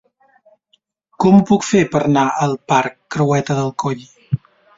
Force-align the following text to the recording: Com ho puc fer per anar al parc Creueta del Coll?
Com 1.23 1.37
ho 1.39 1.43
puc 1.49 1.67
fer 1.67 1.81
per 1.91 2.01
anar 2.07 2.25
al 2.47 2.57
parc 2.75 2.97
Creueta 3.19 3.61
del 3.61 3.71
Coll? 3.87 4.03